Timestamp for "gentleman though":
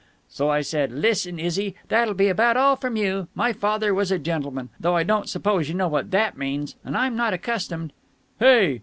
4.17-4.95